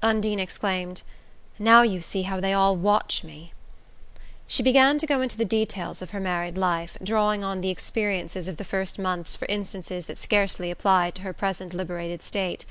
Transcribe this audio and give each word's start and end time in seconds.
Undine 0.00 0.40
exclaimed: 0.40 1.02
"Now 1.58 1.82
you 1.82 2.00
see 2.00 2.22
how 2.22 2.40
they 2.40 2.54
all 2.54 2.74
watch 2.74 3.22
me!" 3.22 3.52
She 4.46 4.62
began 4.62 4.96
to 4.96 5.04
go 5.06 5.20
into 5.20 5.36
the 5.36 5.44
details 5.44 6.00
of 6.00 6.08
her 6.12 6.20
married 6.20 6.56
life, 6.56 6.96
drawing 7.02 7.44
on 7.44 7.60
the 7.60 7.68
experiences 7.68 8.48
of 8.48 8.56
the 8.56 8.64
first 8.64 8.98
months 8.98 9.36
for 9.36 9.44
instances 9.44 10.06
that 10.06 10.18
scarcely 10.18 10.70
applied 10.70 11.14
to 11.16 11.20
her 11.20 11.34
present 11.34 11.74
liberated 11.74 12.22
state. 12.22 12.64